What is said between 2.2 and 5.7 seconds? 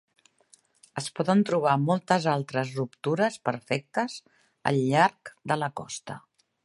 altres ruptures perfectes al llarg de